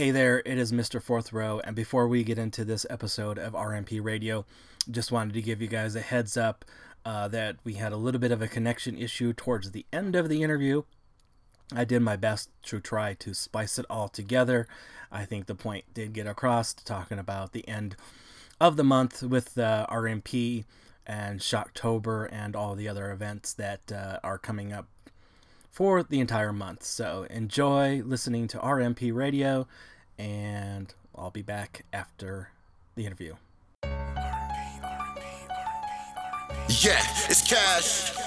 [0.00, 1.02] Hey there, it is Mr.
[1.02, 4.46] Fourth Row, and before we get into this episode of RMP Radio,
[4.90, 6.64] just wanted to give you guys a heads up
[7.04, 10.30] uh, that we had a little bit of a connection issue towards the end of
[10.30, 10.84] the interview.
[11.76, 14.66] I did my best to try to spice it all together.
[15.12, 17.94] I think the point did get across talking about the end
[18.58, 20.64] of the month with uh, RMP
[21.06, 24.86] and Shocktober and all the other events that uh, are coming up
[25.70, 26.82] for the entire month.
[26.84, 29.66] So enjoy listening to RMP Radio,
[30.18, 32.50] and I'll be back after
[32.94, 33.34] the interview.
[36.68, 38.19] Yeah, it's cash.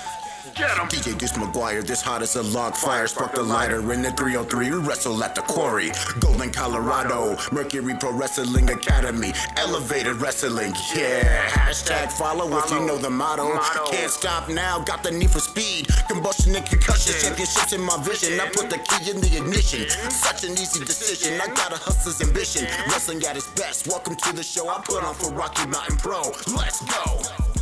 [0.43, 3.07] DJ Deuce McGuire, this hot as a log fire.
[3.07, 4.71] Spark the lighter in the 303.
[4.71, 5.91] We wrestle at the quarry.
[6.19, 7.37] Golden, Colorado.
[7.53, 9.31] Mercury Pro Wrestling Academy.
[9.55, 10.73] Elevated Wrestling.
[10.93, 11.47] Yeah.
[11.47, 13.57] Hashtag follow if you know the motto.
[13.89, 14.79] Can't stop now.
[14.79, 15.87] Got the need for speed.
[16.09, 17.13] Combustion and concussion.
[17.21, 18.37] Championships in my vision.
[18.37, 19.89] I put the key in the ignition.
[20.11, 21.39] Such an easy decision.
[21.39, 22.65] I got a hustler's ambition.
[22.87, 23.87] Wrestling at its best.
[23.87, 26.21] Welcome to the show I put on for Rocky Mountain Pro.
[26.53, 27.52] Let's go.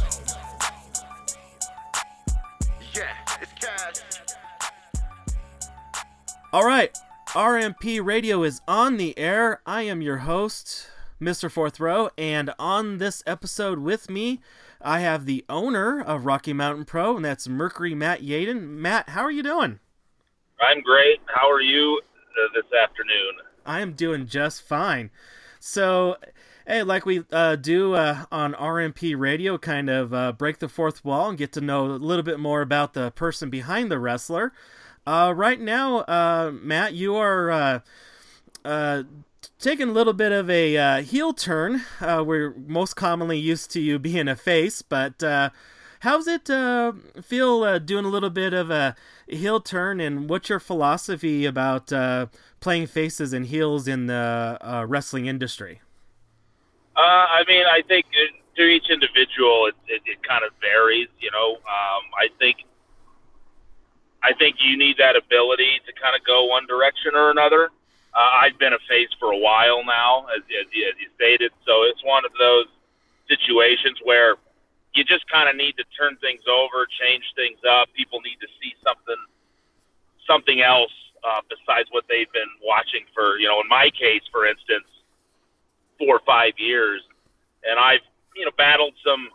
[6.53, 6.93] All right,
[7.29, 9.61] RMP Radio is on the air.
[9.65, 10.85] I am your host,
[11.21, 11.49] Mr.
[11.49, 14.41] Fourth Row, and on this episode with me,
[14.81, 18.67] I have the owner of Rocky Mountain Pro, and that's Mercury Matt Yaden.
[18.67, 19.79] Matt, how are you doing?
[20.59, 21.21] I'm great.
[21.27, 23.35] How are you uh, this afternoon?
[23.65, 25.09] I am doing just fine.
[25.61, 26.17] So,
[26.67, 31.05] hey, like we uh, do uh, on RMP Radio, kind of uh, break the fourth
[31.05, 34.51] wall and get to know a little bit more about the person behind the wrestler.
[35.05, 37.79] Uh, right now, uh, Matt, you are uh,
[38.63, 39.03] uh,
[39.59, 41.81] taking a little bit of a uh, heel turn.
[41.99, 45.23] Uh, we're most commonly used to you being a face, but
[46.01, 46.47] how's it
[47.23, 48.95] feel doing a little bit of a
[49.27, 49.99] heel turn?
[49.99, 51.91] And what's your philosophy about
[52.59, 55.81] playing faces and heels in the wrestling industry?
[56.95, 58.05] I mean, I think
[58.55, 61.07] to each individual, it, it, it kind of varies.
[61.19, 62.57] You know, um, I think
[64.23, 67.71] I think you need that ability to kind of go one direction or another.
[68.13, 71.83] Uh, I've been a face for a while now, as, as, as you stated, so
[71.83, 72.65] it's one of those
[73.27, 74.35] situations where
[74.93, 77.87] you just kind of need to turn things over, change things up.
[77.95, 79.21] People need to see something,
[80.27, 80.91] something else
[81.23, 83.39] uh, besides what they've been watching for.
[83.39, 84.85] You know, in my case, for instance,
[85.97, 87.01] four or five years,
[87.63, 88.03] and I've
[88.35, 89.29] you know battled some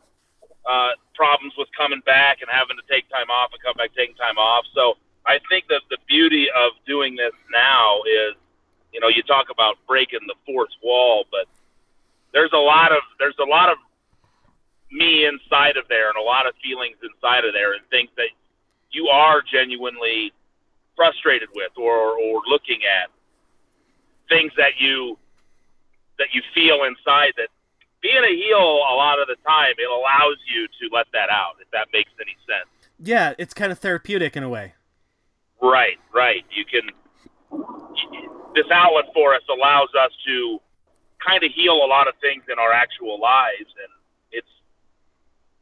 [0.67, 4.15] uh, problems with coming back and having to take time off and come back taking
[4.17, 4.65] time off.
[4.75, 4.95] So
[5.25, 8.35] I think that the beauty of doing this now is,
[8.93, 11.47] you know, you talk about breaking the fourth wall, but
[12.33, 13.79] there's a lot of there's a lot of
[14.91, 18.31] me inside of there and a lot of feelings inside of there and things that
[18.91, 20.33] you are genuinely
[20.95, 23.11] frustrated with or or looking at
[24.29, 25.19] things that you
[26.19, 27.49] that you feel inside that
[28.03, 31.55] being a heel a lot of the time it allows you to let that out
[31.61, 32.69] if that makes any sense.
[32.99, 34.75] Yeah it's kind of therapeutic in a way.
[35.63, 36.45] Right right.
[36.51, 36.91] You can
[38.55, 40.61] this outlet for us allows us to
[41.27, 43.93] kind of heal a lot of things in our actual lives and
[44.33, 44.53] it's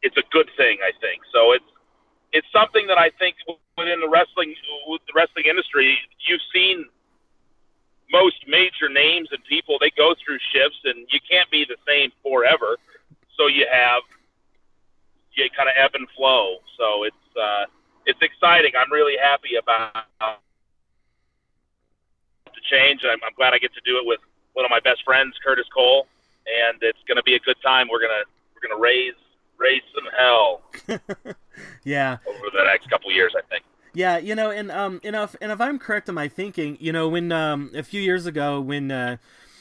[0.03, 1.23] it's a good thing i think.
[1.33, 1.71] So it's
[2.33, 3.37] it's something that i think
[3.79, 4.55] within the wrestling
[4.87, 6.87] with the wrestling industry you've seen
[8.13, 12.11] most major names and people they go through shifts and you can't be the same
[12.23, 12.77] forever.
[13.37, 14.03] So you have
[15.35, 16.59] you kind of ebb and flow.
[16.79, 17.65] So it's uh
[18.07, 18.73] it's exciting.
[18.79, 20.07] I'm really happy about
[22.47, 24.21] the change I'm, I'm glad i get to do it with
[24.53, 26.07] one of my best friends curtis cole
[26.47, 27.89] and it's going to be a good time.
[27.91, 29.15] We're going to we're going to raise
[29.59, 30.63] raise some hell
[31.85, 32.19] yeah.
[32.27, 33.65] over the next couple years i think
[33.95, 36.93] yeah, you know, and um, know, if, and if I'm correct in my thinking, you
[36.93, 39.17] know, when um, a few years ago, when uh,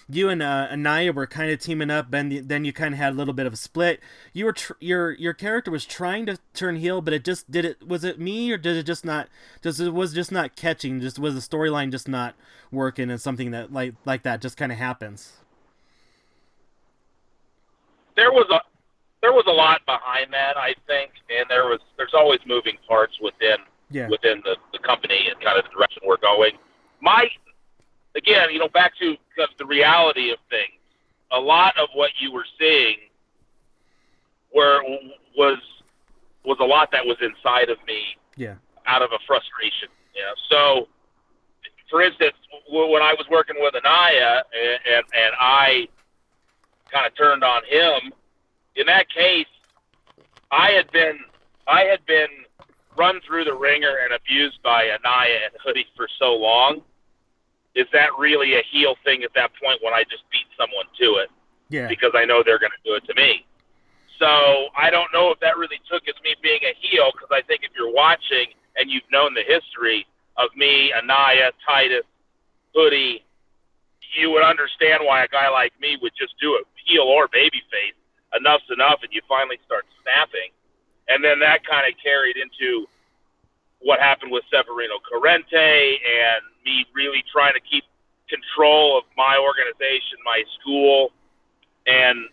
[0.09, 3.13] you and uh, Anaya were kind of teaming up, and then you kind of had
[3.13, 3.99] a little bit of a split.
[4.33, 7.63] You were tr- your your character was trying to turn heel, but it just did
[7.63, 7.87] it.
[7.87, 9.29] Was it me, or did it just not?
[9.61, 10.99] Just it was just not catching.
[10.99, 12.33] Just was the storyline just not
[12.71, 15.33] working, and something that like like that just kind of happens.
[18.15, 18.61] There was a
[19.21, 23.13] there was a lot behind that, I think, and there was there's always moving parts
[23.21, 23.57] within
[23.93, 24.07] yeah.
[24.09, 26.53] within the, the company and kind of the direction we're going.
[27.01, 27.27] My,
[28.15, 29.15] again, you know, back to
[29.57, 30.79] the reality of things.
[31.31, 32.97] A lot of what you were seeing
[34.53, 34.81] were
[35.35, 35.57] was
[36.45, 38.01] was a lot that was inside of me.
[38.35, 38.55] Yeah.
[38.85, 40.33] Out of a frustration, you know.
[40.49, 40.87] So,
[41.89, 42.35] for instance,
[42.69, 45.87] when I was working with Anaya and and, and I
[46.91, 48.13] kind of turned on him,
[48.75, 49.47] in that case,
[50.51, 51.17] I had been
[51.67, 52.27] I had been
[52.97, 56.81] run through the ringer and abused by Anaya and Hoodie for so long
[57.75, 61.17] is that really a heel thing at that point when I just beat someone to
[61.23, 61.29] it?
[61.69, 61.87] Yeah.
[61.87, 63.45] Because I know they're going to do it to me.
[64.19, 67.41] So I don't know if that really took as me being a heel because I
[67.41, 70.05] think if you're watching and you've known the history
[70.37, 72.05] of me, Anaya, Titus,
[72.75, 73.25] Hoodie,
[74.15, 77.97] you would understand why a guy like me would just do it, heel or babyface.
[78.37, 80.53] Enough's enough, and you finally start snapping.
[81.09, 82.87] And then that kind of carried into
[83.79, 87.83] what happened with Severino Corrente and me really trying to keep
[88.29, 91.11] control of my organization, my school,
[91.85, 92.29] and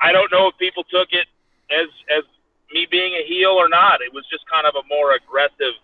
[0.00, 1.26] I don't know if people took it
[1.70, 2.24] as as
[2.72, 4.00] me being a heel or not.
[4.00, 5.76] It was just kind of a more aggressive,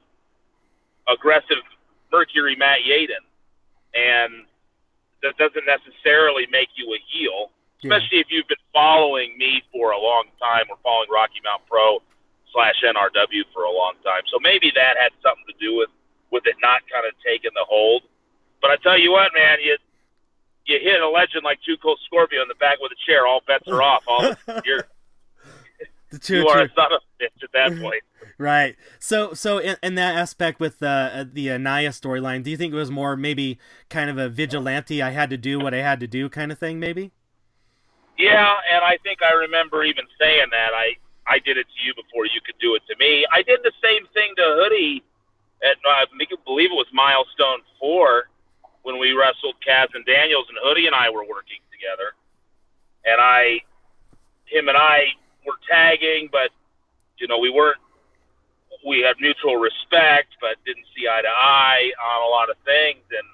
[1.08, 1.62] aggressive
[2.12, 3.24] Mercury Matt Yaden,
[3.94, 4.46] and
[5.22, 7.50] that doesn't necessarily make you a heel,
[7.84, 8.24] especially yeah.
[8.24, 12.00] if you've been following me for a long time or following Rocky Mountain Pro
[12.52, 14.24] slash NRW for a long time.
[14.32, 15.90] So maybe that had something to do with
[16.32, 18.02] with it not kind of taking the hold.
[18.60, 19.76] But I tell you what, man, you
[20.66, 23.42] you hit a legend like Too Cold Scorpio in the back with a chair, all
[23.46, 24.02] bets are off.
[24.08, 24.34] All
[24.64, 24.88] you're
[26.20, 28.02] true, you are a son of a bitch at that point.
[28.38, 28.76] Right.
[28.98, 32.76] So, so in, in that aspect with uh, the Anaya storyline, do you think it
[32.76, 33.58] was more maybe
[33.90, 35.02] kind of a vigilante?
[35.02, 37.12] I had to do what I had to do kind of thing, maybe.
[38.18, 40.96] Yeah, and I think I remember even saying that I
[41.26, 43.26] I did it to you before you could do it to me.
[43.32, 45.02] I did the same thing to Hoodie
[45.64, 46.04] at uh, I
[46.44, 48.28] believe it was Milestone Four
[48.82, 52.12] when we wrestled Kaz and Daniels, and Hoodie and I were working together,
[53.06, 53.64] and I,
[54.44, 55.16] him and I
[55.46, 56.50] were tagging, but
[57.18, 57.78] you know we weren't.
[58.86, 63.00] We had mutual respect, but didn't see eye to eye on a lot of things,
[63.10, 63.26] and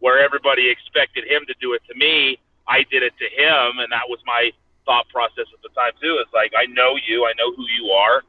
[0.00, 3.92] where everybody expected him to do it to me, I did it to him, and
[3.92, 4.50] that was my
[4.86, 6.18] thought process at the time too.
[6.20, 8.22] It's like I know you, I know who you are.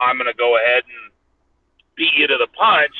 [0.00, 1.12] I'm gonna go ahead and
[1.96, 2.94] beat you to the punch.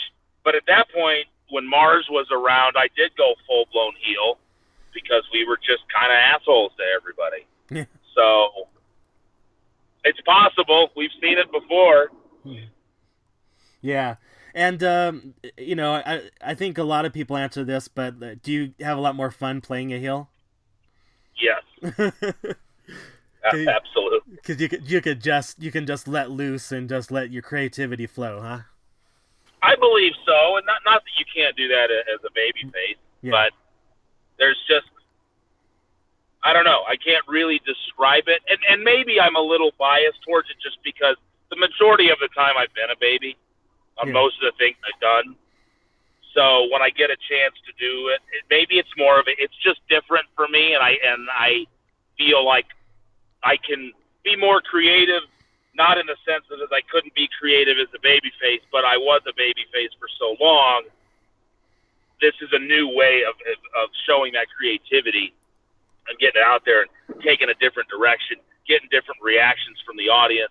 [0.45, 4.39] But at that point, when Mars was around, I did go full blown heel
[4.93, 7.47] because we were just kind of assholes to everybody.
[7.71, 7.85] Yeah.
[8.15, 8.69] So
[10.05, 10.91] it's possible.
[10.97, 12.11] We've seen it before.
[13.81, 14.17] Yeah.
[14.55, 18.35] And um, you know, I I think a lot of people answer this, but uh,
[18.43, 20.31] do you have a lot more fun playing a heel?
[21.39, 21.63] Yes.
[23.45, 24.37] Absolutely.
[24.37, 27.43] Because you could you could just you can just let loose and just let your
[27.43, 28.61] creativity flow, huh?
[29.63, 32.73] I believe so, and not not that you can't do that as a baby mm,
[32.73, 33.31] face, yeah.
[33.31, 33.53] but
[34.39, 34.87] there's just
[36.45, 36.83] I don't know.
[36.87, 40.79] I can't really describe it, and and maybe I'm a little biased towards it just
[40.85, 41.17] because
[41.51, 43.37] the majority of the time I've been a baby
[43.99, 44.15] on yeah.
[44.15, 45.37] most of the things I've done.
[46.39, 49.43] So when I get a chance to do it, it, maybe it's more of it.
[49.43, 51.67] It's just different for me, and I and I
[52.17, 52.67] feel like
[53.43, 53.91] I can
[54.23, 55.27] be more creative
[55.75, 58.99] not in the sense that I couldn't be creative as a baby face, but I
[58.99, 60.83] was a baby face for so long.
[62.21, 65.33] This is a new way of, of, of showing that creativity
[66.11, 66.91] and getting it out there and
[67.23, 70.51] taking a different direction, getting different reactions from the audience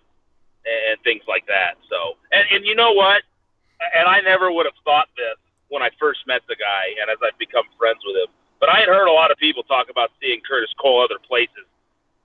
[0.64, 1.76] and things like that.
[1.92, 3.20] So, and, and you know what?
[3.84, 5.36] And I never would have thought this
[5.68, 8.32] when I first met the guy and as I've become friends with him.
[8.60, 11.66] But I had heard a lot of people talk about seeing Curtis Cole other places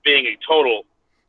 [0.04, 0.84] being a total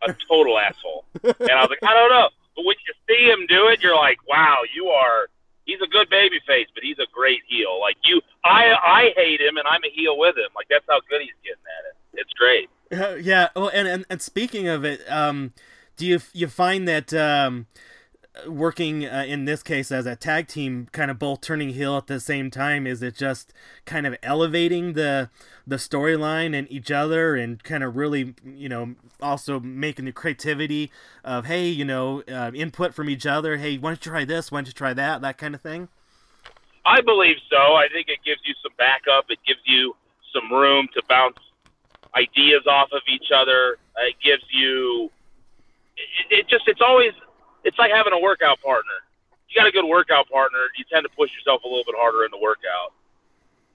[0.07, 1.05] a total asshole.
[1.23, 2.29] And I was like, I don't know.
[2.55, 5.27] But when you see him do it, you're like, wow, you are.
[5.65, 7.79] He's a good baby face, but he's a great heel.
[7.81, 10.49] Like you, I I hate him, and I'm a heel with him.
[10.55, 12.21] Like that's how good he's getting at it.
[12.21, 12.69] It's great.
[12.91, 13.49] Uh, yeah.
[13.55, 15.53] Well, and, and and speaking of it, um,
[15.97, 17.65] do you you find that um,
[18.47, 22.07] working uh, in this case as a tag team, kind of both turning heel at
[22.07, 22.85] the same time?
[22.87, 23.53] Is it just
[23.85, 25.29] kind of elevating the
[25.67, 30.91] the storyline and each other, and kind of really, you know, also making the creativity
[31.23, 33.57] of hey, you know, uh, input from each other.
[33.57, 34.51] Hey, why don't you try this?
[34.51, 35.21] Why don't you try that?
[35.21, 35.87] That kind of thing.
[36.85, 37.57] I believe so.
[37.57, 39.25] I think it gives you some backup.
[39.29, 39.95] It gives you
[40.31, 41.37] some room to bounce
[42.15, 43.77] ideas off of each other.
[43.97, 45.09] It gives you.
[45.97, 46.67] It, it just.
[46.67, 47.13] It's always
[47.65, 49.03] it's like having a workout partner.
[49.49, 52.23] You got a good workout partner, you tend to push yourself a little bit harder
[52.23, 52.93] in the workout,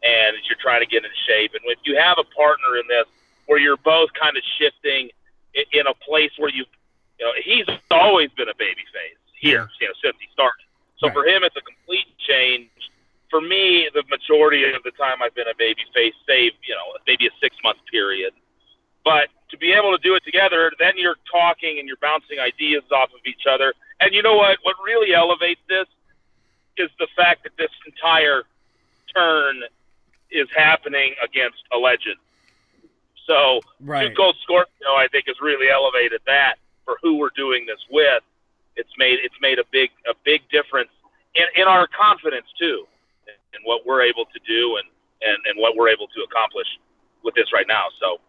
[0.03, 1.53] and you're trying to get in shape.
[1.55, 3.07] And if you have a partner in this
[3.47, 5.11] where you're both kind of shifting
[5.55, 6.65] in a place where you,
[7.19, 10.65] you know, he's always been a baby face here, you know, since he started.
[10.99, 11.15] So right.
[11.15, 12.71] for him, it's a complete change.
[13.31, 16.95] For me, the majority of the time I've been a baby face, save you know
[17.07, 18.35] maybe a six month period.
[19.05, 19.29] But
[19.61, 23.21] be able to do it together, then you're talking and you're bouncing ideas off of
[23.27, 23.73] each other.
[24.01, 24.59] And you know what?
[24.63, 25.87] What really elevates this
[26.77, 28.43] is the fact that this entire
[29.15, 29.61] turn
[30.31, 32.17] is happening against a legend.
[33.27, 34.09] So, right.
[34.09, 38.23] Two Cold Scorpio, I think, has really elevated that for who we're doing this with.
[38.77, 40.91] It's made it's made a big a big difference
[41.35, 42.87] in, in our confidence too,
[43.29, 44.89] in what we're able to do and
[45.23, 46.67] and and what we're able to accomplish
[47.23, 47.87] with this right now.
[48.01, 48.21] So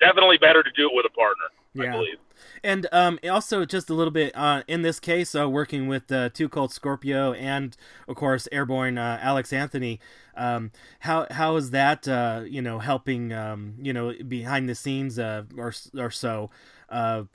[0.00, 1.44] definitely better to do it with a partner.
[1.74, 1.88] Yeah.
[1.88, 2.18] I believe.
[2.62, 6.30] And um, also, just a little bit uh, in this case, uh, working with uh,
[6.30, 7.76] Two Cold Scorpio and,
[8.06, 10.00] of course, Airborne uh, Alex Anthony.
[10.36, 15.18] Um, how how is that uh, you know helping um, you know behind the scenes
[15.18, 16.50] uh, or or so?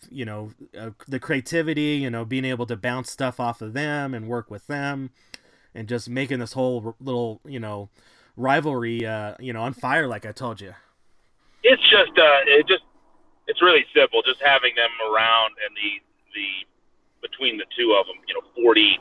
[0.10, 0.51] you know
[1.08, 4.67] the creativity, you know being able to bounce stuff off of them and work with
[4.67, 5.12] them,
[5.75, 7.89] and just making this whole little you know
[8.36, 9.01] rivalry
[9.39, 10.74] you know on fire, like I told you.
[11.63, 12.84] It's just it just
[13.48, 14.22] it's really simple.
[14.22, 16.00] Just having them around and the
[16.36, 16.50] the
[17.24, 19.00] between the two of them, you know, forty,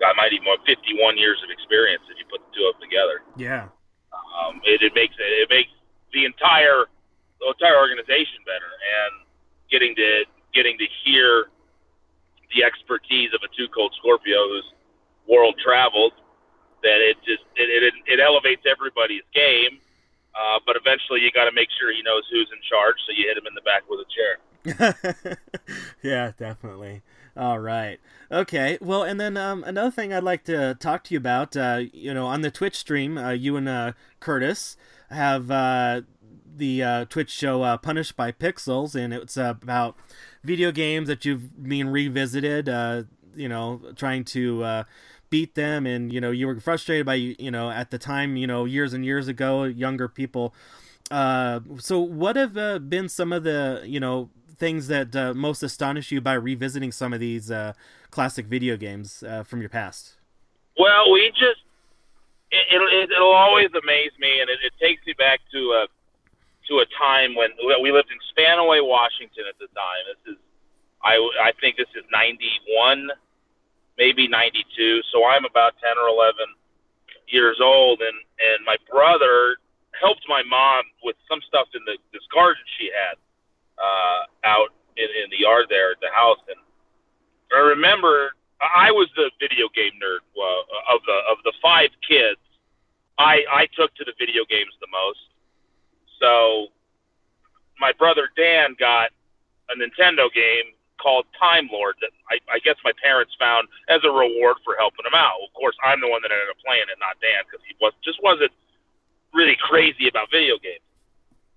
[0.00, 2.88] I might even want fifty-one years of experience if you put the two of them
[2.88, 3.20] together.
[3.36, 3.68] Yeah.
[4.12, 5.70] Um, it, it makes it, it makes
[6.12, 6.88] the entire
[7.40, 9.28] the entire organization better, and
[9.70, 11.48] getting to getting to hear
[12.56, 14.68] the expertise of a two cold Scorpio who's
[15.28, 16.12] world traveled,
[16.82, 19.80] that it just it, it, it elevates everybody's game
[20.34, 23.28] uh, but eventually, you got to make sure he knows who's in charge, so you
[23.28, 24.38] hit him in the back with a chair.
[26.02, 27.02] yeah, definitely.
[27.36, 27.98] All right.
[28.30, 28.78] Okay.
[28.80, 32.14] Well, and then um, another thing I'd like to talk to you about, uh, you
[32.14, 34.76] know, on the Twitch stream, uh, you and uh, Curtis
[35.10, 36.02] have uh,
[36.56, 39.96] the uh, Twitch show Punished by Pixels, and it's about
[40.44, 42.68] video games that you've been revisited,
[43.34, 44.84] you know, trying to
[45.32, 48.46] beat them and you know you were frustrated by you know at the time you
[48.46, 50.54] know years and years ago younger people.
[51.10, 55.62] Uh, so what have uh, been some of the you know things that uh, most
[55.62, 57.72] astonish you by revisiting some of these uh,
[58.10, 60.16] classic video games uh, from your past?
[60.78, 61.64] Well we just
[62.50, 65.86] it, it, it'll always amaze me and it, it takes me back to a
[66.68, 67.48] to a time when
[67.82, 70.02] we lived in Spanaway, Washington at the time.
[70.06, 70.38] This is,
[71.02, 73.10] I, I think this is 91
[73.98, 75.02] maybe 92.
[75.12, 76.36] So I'm about 10 or 11
[77.28, 79.56] years old, and and my brother
[79.98, 83.16] helped my mom with some stuff in the this garden she had
[83.78, 86.58] uh, out in, in the yard there at the house, and
[87.52, 92.40] I remember I was the video game nerd uh, of the of the five kids.
[93.18, 95.32] I I took to the video games the most.
[96.20, 96.68] So
[97.80, 99.10] my brother Dan got
[99.70, 104.12] a Nintendo game called Time Lord that I, I guess my parents found as a
[104.14, 105.42] reward for helping them out.
[105.42, 107.90] Of course, I'm the one that ended up playing it, not Dan, because he was
[108.06, 108.54] just wasn't
[109.34, 110.86] really crazy about video games.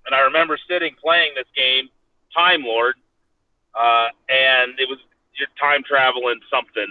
[0.10, 1.94] And I remember sitting playing this game,
[2.34, 2.98] Time Lord,
[3.78, 4.98] uh, and it was
[5.38, 6.90] your time traveling something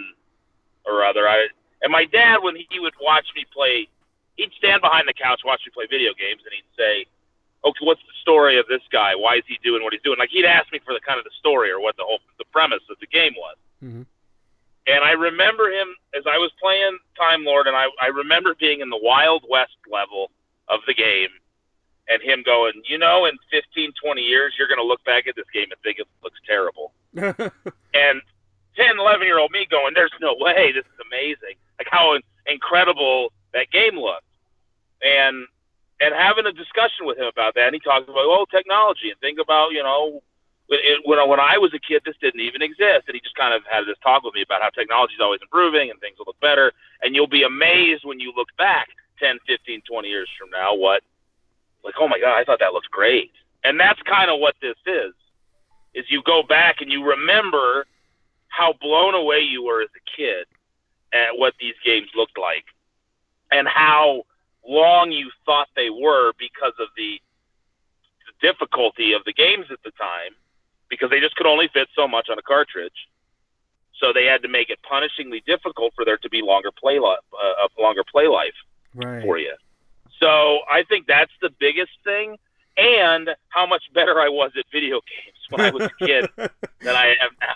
[0.87, 1.27] or other.
[1.27, 1.51] I
[1.83, 3.89] and my dad when he would watch me play,
[4.37, 7.07] he'd stand behind the couch, watch me play video games, and he'd say,
[7.65, 9.15] okay, what's the story of this guy?
[9.15, 10.19] Why is he doing what he's doing?
[10.19, 12.45] Like he'd ask me for the kind of the story or what the whole the
[12.53, 13.57] premise of the game was.
[13.83, 14.03] Mm-hmm.
[14.87, 18.81] And I remember him as I was playing Time Lord, and I, I remember being
[18.81, 20.31] in the Wild West level
[20.69, 21.33] of the game,
[22.09, 25.37] and him going, you know, in 15, 20 years, you're going to look back at
[25.37, 26.93] this game and think it looks terrible.
[27.17, 28.21] and
[28.77, 31.57] 10, 11 year old me going, there's no way, this is amazing.
[31.79, 34.29] Like how incredible that game looked.
[35.01, 35.47] And
[36.05, 37.73] and having a discussion with him about that.
[37.73, 40.23] And he talks about oh technology and think about you know
[40.69, 43.09] when when I was a kid this didn't even exist.
[43.09, 45.41] And he just kind of had this talk with me about how technology is always
[45.41, 46.73] improving and things will look better.
[47.03, 51.03] And you'll be amazed when you look back 10, 15, 20 years from now what
[51.83, 53.33] like oh my god I thought that looks great.
[53.65, 55.15] And that's kind of what this is.
[55.95, 57.87] Is you go back and you remember
[58.49, 60.47] how blown away you were as a kid
[61.13, 62.65] at what these games looked like
[63.51, 64.25] and how
[64.67, 67.21] long you thought they were because of the,
[68.27, 70.33] the difficulty of the games at the time,
[70.89, 73.09] because they just could only fit so much on a cartridge.
[74.01, 77.19] So they had to make it punishingly difficult for there to be longer play life,
[77.33, 78.55] uh, longer play life
[78.95, 79.23] right.
[79.23, 79.55] for you.
[80.21, 82.37] So I think that's the biggest thing,
[82.77, 86.97] and how much better I was at video games when I was a kid than
[86.97, 87.55] I am now.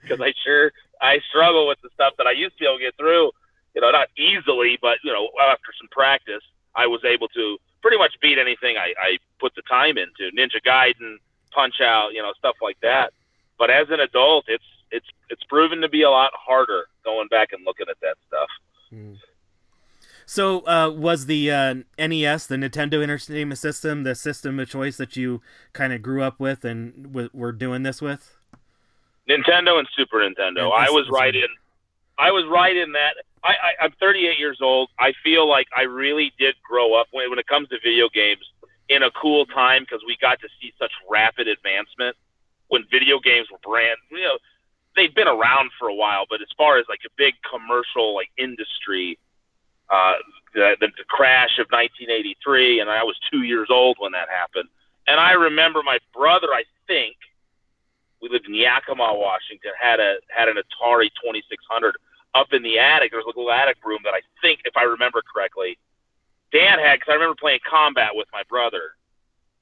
[0.00, 2.84] Because I sure I struggle with the stuff that I used to be able to
[2.84, 3.32] get through
[3.74, 6.42] you know, not easily, but you know, after some practice,
[6.74, 10.30] I was able to pretty much beat anything I, I put the time into.
[10.36, 11.16] Ninja Gaiden,
[11.52, 13.12] Punch Out, you know, stuff like that.
[13.58, 17.52] But as an adult, it's it's it's proven to be a lot harder going back
[17.52, 18.48] and looking at that stuff.
[18.92, 19.18] Mm.
[20.26, 25.16] So, uh, was the uh, NES, the Nintendo Entertainment System, the system of choice that
[25.16, 28.36] you kind of grew up with and w- were doing this with?
[29.28, 30.70] Nintendo and Super Nintendo.
[30.72, 31.48] I was right in.
[32.16, 33.14] I was right in that.
[33.42, 34.90] I, I, I'm 38 years old.
[34.98, 38.42] I feel like I really did grow up when, when it comes to video games
[38.88, 42.16] in a cool time because we got to see such rapid advancement
[42.68, 44.38] when video games were brand, you know,
[44.96, 48.30] they've been around for a while, but as far as like a big commercial like
[48.38, 49.18] industry,
[49.90, 50.14] uh,
[50.54, 54.68] the, the, crash of 1983, and I was two years old when that happened.
[55.06, 57.16] And I remember my brother, I think,
[58.22, 61.96] we lived in Yakima, Washington, had a had an Atari 2600
[62.34, 63.10] up in the attic.
[63.10, 65.78] There was a little attic room that I think, if I remember correctly,
[66.52, 68.96] Dan had because I remember playing combat with my brother,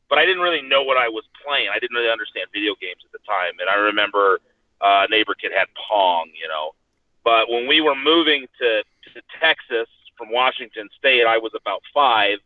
[0.08, 1.68] but I didn't really know what I was playing.
[1.72, 4.40] I didn't really understand video games at the time, and I remember
[4.80, 6.72] uh, neighbor kid had Pong, you know.
[7.24, 12.38] But when we were moving to, to Texas from Washington State, I was about five.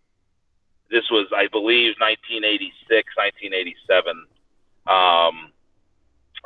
[0.90, 4.26] This was, I believe, 1986, 1987.
[4.86, 5.52] Um,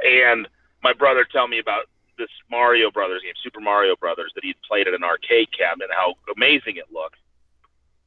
[0.04, 0.48] and
[0.82, 1.86] my brother tell me about
[2.18, 6.14] this Mario Brothers game, Super Mario Brothers, that he'd played at an arcade cabinet, how
[6.34, 7.18] amazing it looked.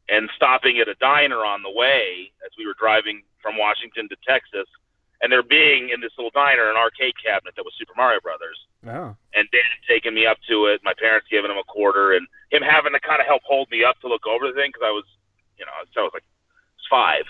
[0.10, 4.16] And stopping at a diner on the way as we were driving from Washington to
[4.28, 4.66] Texas,
[5.22, 8.58] and there being in this little diner an arcade cabinet that was Super Mario Brothers.
[8.88, 9.16] Oh.
[9.36, 12.64] And Dan taking me up to it, my parents giving him a quarter, and him
[12.64, 14.92] having to kind of help hold me up to look over the thing because I
[14.92, 15.04] was,
[15.58, 16.24] you know, so I was like
[16.90, 17.24] five.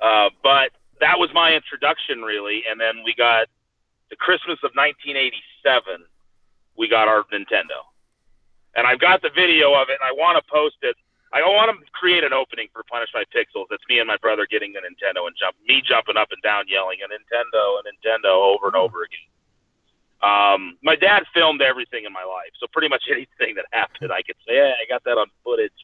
[0.00, 2.62] Uh, but that was my introduction, really.
[2.70, 3.48] And then we got
[4.10, 6.04] the Christmas of 1987.
[6.76, 7.86] We got our Nintendo,
[8.76, 10.96] and I've got the video of it, and I want to post it
[11.32, 13.66] I want to create an opening for Punished by Pixels.
[13.70, 16.64] That's me and my brother getting the Nintendo and jump me jumping up and down
[16.66, 19.30] yelling a Nintendo, a Nintendo over and over again.
[20.22, 24.22] Um, my dad filmed everything in my life, so pretty much anything that happened, I
[24.22, 25.78] could say, "Yeah, I got that on footage."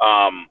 [0.00, 0.48] Um,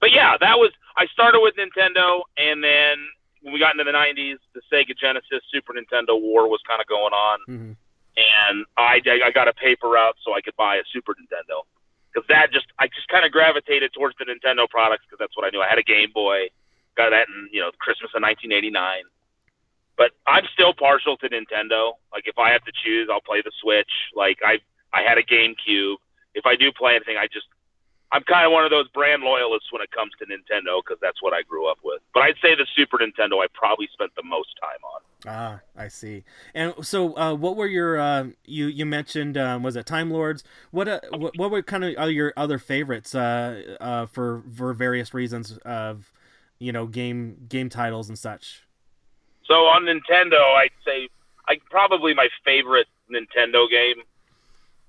[0.00, 2.96] but yeah, that was I started with Nintendo, and then
[3.42, 6.86] when we got into the '90s, the Sega Genesis, Super Nintendo war was kind of
[6.86, 7.72] going on, Mm-hmm.
[8.16, 11.62] and I I got a paper route so I could buy a Super Nintendo
[12.12, 15.46] because that just I just kind of gravitated towards the Nintendo products because that's what
[15.46, 15.60] I knew.
[15.60, 16.48] I had a Game Boy,
[16.96, 19.02] got that in you know Christmas of 1989.
[19.96, 21.92] But I'm still partial to Nintendo.
[22.12, 23.90] Like if I have to choose, I'll play the Switch.
[24.14, 24.58] Like I
[24.92, 25.96] I had a GameCube.
[26.34, 27.46] If I do play anything, I just
[28.12, 31.22] I'm kind of one of those brand loyalists when it comes to Nintendo because that's
[31.22, 32.00] what I grew up with.
[32.12, 35.00] But I'd say the Super Nintendo I probably spent the most time on.
[35.26, 36.24] Ah, I see.
[36.54, 40.42] And so, uh, what were your uh, you you mentioned um, was it Time Lords?
[40.70, 45.14] What uh, what, what were kind of your other favorites uh, uh, for for various
[45.14, 46.12] reasons of
[46.58, 48.66] you know game game titles and such?
[49.44, 51.08] So on Nintendo, I'd say
[51.48, 54.02] I probably my favorite Nintendo game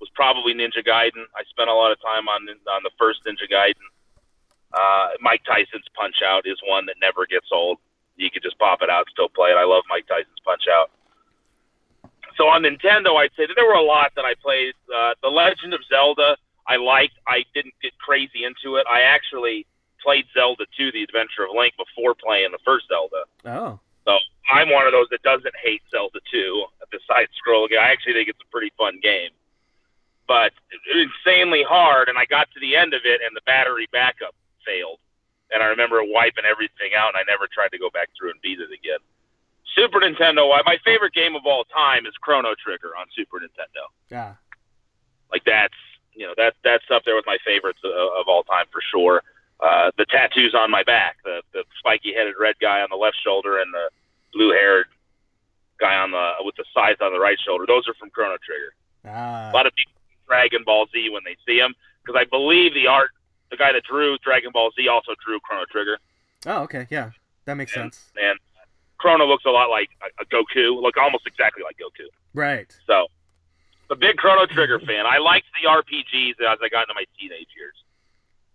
[0.02, 1.22] was probably Ninja Gaiden.
[1.38, 2.42] I spent a lot of time on
[2.74, 3.86] on the first Ninja Gaiden.
[4.74, 7.78] Uh, Mike Tyson's Punch Out is one that never gets old.
[8.16, 9.56] You could just pop it out, still play it.
[9.56, 10.90] I love Mike Tyson's Punch Out.
[12.36, 14.74] So on Nintendo, I'd say that there were a lot that I played.
[14.92, 16.36] Uh, the Legend of Zelda,
[16.66, 17.14] I liked.
[17.28, 18.86] I didn't get crazy into it.
[18.90, 19.66] I actually
[20.02, 23.22] played Zelda 2, The Adventure of Link, before playing the first Zelda.
[23.44, 24.18] Oh, So
[24.50, 27.78] I'm one of those that doesn't hate Zelda 2, the side scroll game.
[27.78, 29.30] I actually think it's a pretty fun game.
[30.32, 30.52] But
[30.96, 34.32] insanely hard, and I got to the end of it, and the battery backup
[34.64, 34.96] failed.
[35.52, 38.40] And I remember wiping everything out, and I never tried to go back through and
[38.40, 38.96] beat it again.
[39.76, 43.84] Super Nintendo, my favorite game of all time is Chrono Trigger on Super Nintendo.
[44.10, 44.34] yeah.
[45.30, 45.76] Like that's
[46.14, 49.22] you know that that's up there with my favorites of, of all time for sure.
[49.60, 53.16] Uh, the tattoos on my back, the the spiky headed red guy on the left
[53.24, 53.88] shoulder and the
[54.32, 54.86] blue haired
[55.80, 57.64] guy on the with the scythe on the right shoulder.
[57.66, 58.72] Those are from Chrono Trigger.
[59.08, 59.92] Ah, A lot of people
[60.26, 63.10] Dragon Ball Z when they see him because I believe the art,
[63.50, 65.98] the guy that drew Dragon Ball Z also drew Chrono Trigger,
[66.46, 67.10] oh, okay, yeah,
[67.44, 68.10] that makes and, sense.
[68.20, 68.38] and
[68.98, 72.06] Chrono looks a lot like a, a Goku, look almost exactly like Goku.
[72.34, 72.74] Right.
[72.86, 73.06] So,
[73.90, 75.04] a big Chrono Trigger fan.
[75.06, 77.74] I liked the RPGs as I got into my teenage years.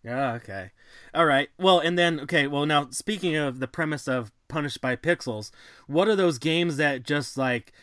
[0.04, 0.34] Yeah.
[0.36, 0.72] Okay.
[1.14, 1.50] All right.
[1.60, 2.48] Well, and then okay.
[2.48, 5.52] Well, now speaking of the premise of Punished by Pixels,
[5.86, 7.74] what are those games that just like,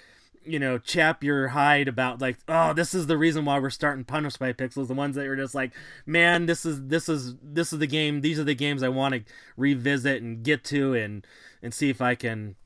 [0.44, 4.04] you know, chap your hide about like, oh, this is the reason why we're starting
[4.04, 4.88] Punished by Pixels.
[4.88, 5.72] The ones that are just like,
[6.07, 8.20] man, this is this is this is the game.
[8.20, 9.22] These are the games I want to
[9.57, 11.26] revisit and get to and
[11.62, 12.57] and see if I can,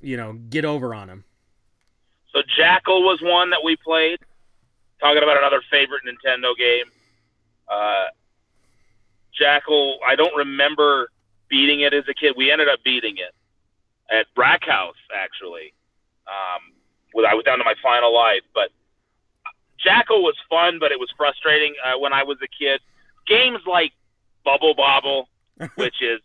[0.00, 1.24] you know, get over on them.
[2.32, 4.18] So Jackal was one that we played.
[5.00, 6.86] Talking about another favorite Nintendo game.
[7.68, 8.06] Uh,
[9.38, 11.08] Jackal, I don't remember
[11.48, 12.34] beating it as a kid.
[12.36, 13.34] We ended up beating it
[14.14, 15.72] at Brack House, actually.
[16.26, 16.72] Um,
[17.22, 18.70] I was down to my final life, but
[19.78, 22.80] Jackal was fun, but it was frustrating uh, when I was a kid.
[23.26, 23.92] Games like
[24.44, 25.28] Bubble Bobble,
[25.76, 26.20] which is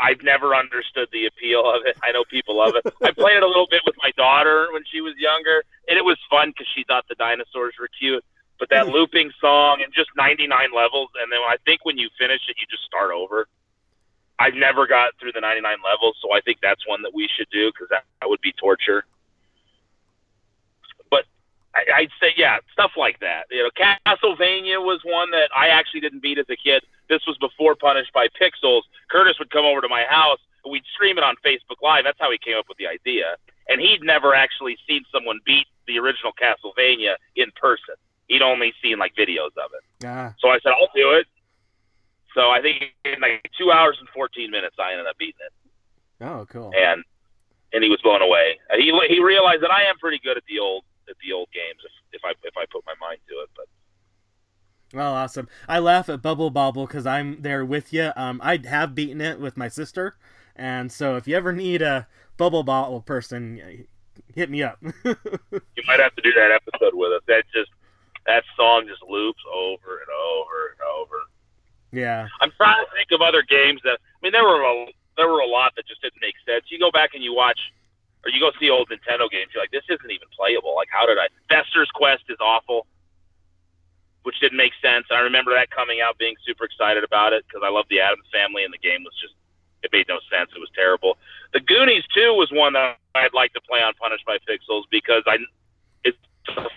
[0.00, 1.96] I've never understood the appeal of it.
[2.02, 2.84] I know people love it.
[3.02, 6.04] I played it a little bit with my daughter when she was younger, and it
[6.04, 8.24] was fun because she thought the dinosaurs were cute.
[8.58, 12.40] But that looping song and just 99 levels, and then I think when you finish
[12.48, 13.46] it, you just start over.
[14.38, 17.48] I've never got through the 99 levels, so I think that's one that we should
[17.52, 19.04] do because that, that would be torture.
[21.74, 23.44] I, I'd say yeah, stuff like that.
[23.50, 26.84] You know, Castlevania was one that I actually didn't beat as a kid.
[27.08, 28.82] This was before Punished by Pixels.
[29.10, 32.04] Curtis would come over to my house and we'd stream it on Facebook Live.
[32.04, 33.36] That's how he came up with the idea.
[33.68, 37.94] And he'd never actually seen someone beat the original Castlevania in person.
[38.28, 40.06] He'd only seen like videos of it.
[40.06, 40.34] Ah.
[40.38, 41.26] So I said, I'll do it.
[42.34, 46.24] So I think in like two hours and 14 minutes, I ended up beating it.
[46.24, 46.72] Oh, cool.
[46.76, 47.04] And
[47.72, 48.58] and he was blown away.
[48.76, 51.80] He he realized that I am pretty good at the old at the old games
[51.84, 53.50] if, if I if I put my mind to it.
[53.56, 53.66] But
[54.92, 55.48] well, awesome.
[55.68, 58.12] I laugh at Bubble Bobble because I'm there with you.
[58.16, 60.16] Um, I have beaten it with my sister,
[60.54, 63.86] and so if you ever need a Bubble Bobble person,
[64.34, 64.78] hit me up.
[64.82, 67.22] you might have to do that episode with us.
[67.26, 67.70] That just
[68.26, 71.16] that song just loops over and over and over.
[71.92, 72.28] Yeah.
[72.40, 74.86] I'm trying to think of other games that I mean there were a,
[75.16, 76.64] there were a lot that just didn't make sense.
[76.68, 77.58] You go back and you watch
[78.24, 80.74] or you go see old Nintendo games, you're like, this isn't even playable.
[80.74, 81.28] Like, how did I?
[81.48, 82.86] Fester's Quest is awful,
[84.22, 85.04] which didn't make sense.
[85.10, 88.24] I remember that coming out, being super excited about it because I love the Addams
[88.32, 89.34] family, and the game was just,
[89.82, 90.50] it made no sense.
[90.56, 91.18] It was terrible.
[91.52, 95.22] The Goonies II was one that I'd like to play on Punished by Pixels because
[95.26, 95.36] I,
[96.04, 96.16] it's
[96.48, 96.68] a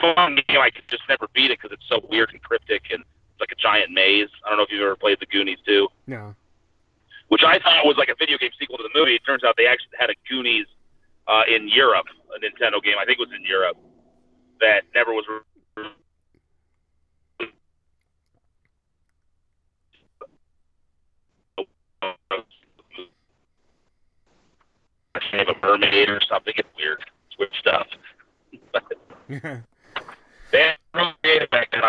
[0.00, 0.58] fun game.
[0.58, 3.52] I could just never beat it because it's so weird and cryptic and it's like
[3.52, 4.28] a giant maze.
[4.44, 5.86] I don't know if you've ever played the Goonies II.
[6.08, 6.34] No.
[7.28, 9.14] Which I thought was like a video game sequel to the movie.
[9.14, 10.66] It turns out they actually had a Goonies
[11.30, 12.94] uh, in Europe, a Nintendo game.
[13.00, 13.76] I think it was in Europe
[14.60, 15.24] that never was.
[25.32, 26.52] Of a mermaid or something.
[26.56, 27.04] It's weird.
[27.28, 27.86] It's weird stuff.
[30.50, 30.74] they
[31.22, 31.82] had back then.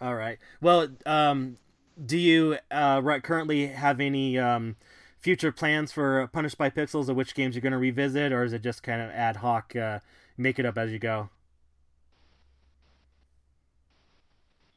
[0.00, 0.38] All right.
[0.60, 1.58] Well, um,
[2.04, 4.76] do you uh, right, currently have any um,
[5.18, 8.52] future plans for Punished by Pixels, or which games you're going to revisit, or is
[8.52, 10.00] it just kind of ad hoc, uh,
[10.36, 11.30] make it up as you go?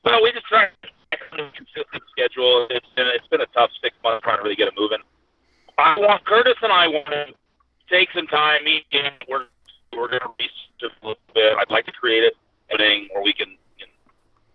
[0.03, 0.67] Well, we just try
[1.11, 1.17] a
[1.51, 2.67] consistent schedule.
[2.69, 4.99] It's been it's been a tough six months trying to really get it moving.
[5.77, 7.25] I want Curtis and I want to
[7.89, 8.61] take some time.
[9.27, 9.45] We're
[9.93, 11.57] we're going to research a little bit.
[11.57, 12.33] I'd like to create it,
[12.77, 13.57] thing where we can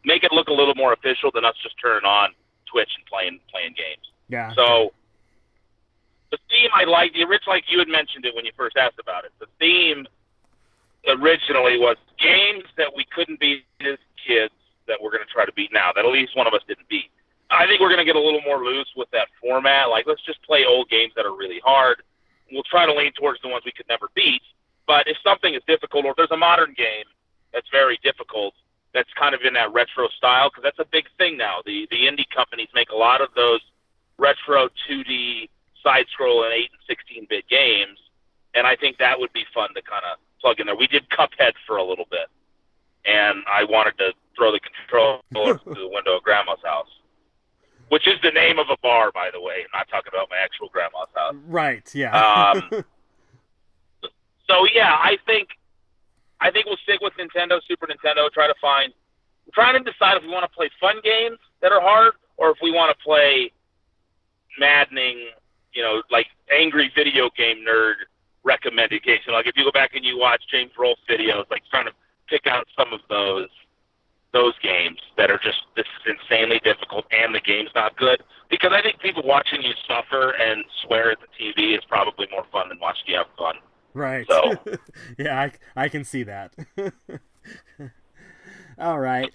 [0.05, 2.31] make it look a little more official than us just turning on
[2.71, 4.07] Twitch and playing playing games.
[4.31, 4.55] Yeah.
[4.55, 4.93] So
[6.31, 8.99] the theme I like the original like you had mentioned it when you first asked
[8.99, 9.33] about it.
[9.41, 10.07] The theme
[11.09, 14.55] originally was games that we couldn't beat as kids
[14.87, 16.89] that we're going to try to beat now that at least one of us didn't
[16.89, 17.11] beat.
[17.51, 19.91] I think we're going to get a little more loose with that format.
[19.91, 22.03] Like let's just play old games that are really hard.
[22.53, 24.43] We'll try to lean towards the ones we could never beat.
[24.87, 27.07] But if something is difficult, or if there's a modern game
[27.53, 28.55] that's very difficult,
[28.93, 31.63] that's kind of in that retro style because that's a big thing now.
[31.65, 33.61] The the indie companies make a lot of those
[34.21, 35.49] retro 2D
[35.83, 37.99] side scroll and 8 and 16 bit games,
[38.55, 40.77] and I think that would be fun to kind of plug in there.
[40.77, 42.29] We did Cuphead for a little bit,
[43.07, 46.89] and I wanted to throw the controller through the window of Grandma's house,
[47.89, 49.65] which is the name of a bar, by the way.
[49.65, 51.35] I'm not talking about my actual grandma's house.
[51.47, 51.95] Right.
[51.95, 52.13] Yeah.
[52.13, 52.63] Um,
[54.49, 55.49] so yeah, I think
[56.41, 58.31] I think we'll stick with Nintendo, Super Nintendo.
[58.33, 58.93] Try to find,
[59.47, 62.51] we're trying to decide if we want to play fun games that are hard, or
[62.51, 63.53] if we want to play
[64.59, 65.29] maddening,
[65.73, 67.95] you know, like angry video game nerd
[68.43, 71.93] recommended like if you go back and you watch James Rolfe videos, like trying to
[72.29, 73.49] pick out some of those
[74.33, 78.23] those games that are just this is insanely difficult and the game's not good.
[78.49, 82.45] Because I think people watching you suffer and swear at the TV is probably more
[82.53, 83.57] fun than watching you have fun.
[83.93, 84.27] Right.
[84.29, 84.55] So
[85.19, 86.55] yeah, I, I can see that.
[88.79, 89.31] All right.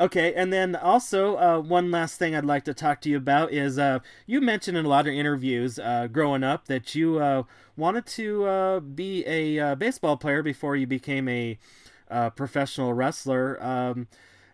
[0.00, 3.52] Okay, and then also uh, one last thing I'd like to talk to you about
[3.52, 7.42] is uh, you mentioned in a lot of interviews uh, growing up that you uh,
[7.76, 11.58] wanted to uh, be a uh, baseball player before you became a
[12.36, 13.62] professional wrestler.
[13.62, 14.08] Um,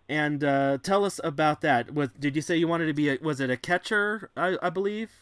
[0.09, 0.41] and
[0.83, 1.95] tell us about that.
[1.95, 3.11] Was did you say you wanted to be?
[3.11, 4.31] A, was it a catcher?
[4.37, 5.13] I, I believe.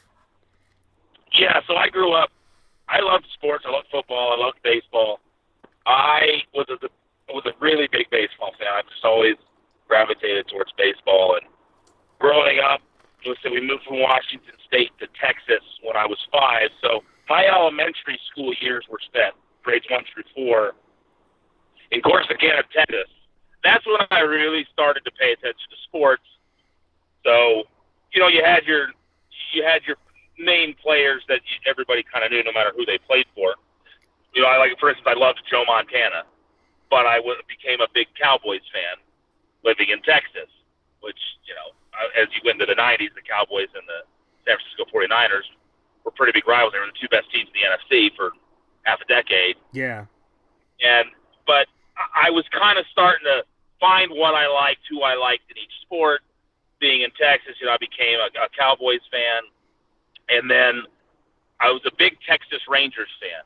[1.32, 1.60] Yeah.
[1.66, 2.30] So I grew up
[2.88, 3.64] I loved sports.
[3.66, 4.32] I loved football.
[4.32, 5.20] I loved baseball.
[5.86, 6.78] I was a
[7.32, 8.68] was a really big baseball fan.
[8.70, 9.34] I just always
[9.88, 11.36] gravitated towards baseball.
[11.40, 11.46] And
[12.18, 12.80] growing up,
[13.24, 16.70] listen, we moved from Washington State to Texas when I was five.
[16.82, 20.74] So my elementary school years were spent grades one through four
[21.90, 23.10] in Corsicana, Texas.
[23.64, 26.22] That's when I really started to pay attention to sports.
[27.24, 27.64] So,
[28.12, 28.88] you know, you had your
[29.52, 29.96] you had your
[30.38, 33.54] main players that everybody kind of knew, no matter who they played for.
[34.34, 36.24] You know, I like, for instance, I loved Joe Montana,
[36.90, 39.02] but I became a big Cowboys fan
[39.66, 40.46] living in Texas,
[41.02, 44.06] which, you know, uh, as you went into the 90s, the Cowboys and the
[44.46, 45.50] San Francisco 49ers
[46.06, 46.72] were pretty big rivals.
[46.72, 48.30] They were the two best teams in the NFC for
[48.86, 49.58] half a decade.
[49.74, 50.06] Yeah.
[50.80, 51.10] And
[51.46, 51.66] but
[52.14, 53.42] I was kind of starting to
[53.80, 56.22] find what I liked, who I liked in each sport.
[56.78, 59.48] Being in Texas, you know, I became a, a Cowboys fan,
[60.28, 60.84] and then
[61.58, 63.40] I was a big Texas Rangers fan,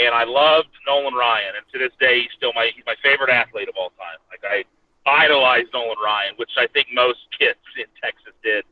[0.00, 1.60] and I loved Nolan Ryan.
[1.60, 4.16] And to this day, he's still my he's my favorite athlete of all time.
[4.32, 4.64] Like I
[5.08, 8.64] idolized Nolan Ryan, which I think most kids in Texas did